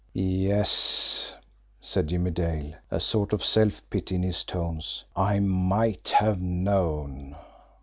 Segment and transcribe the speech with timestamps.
[0.15, 1.31] "Yes,"
[1.79, 7.35] said Jimmie Dale, a sort of self pity in his tones, "I might have known."